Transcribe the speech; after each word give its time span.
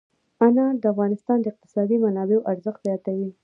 انار 0.45 0.73
د 0.79 0.83
افغانستان 0.93 1.37
د 1.41 1.45
اقتصادي 1.51 1.97
منابعو 2.03 2.47
ارزښت 2.51 2.79
زیاتوي. 2.87 3.29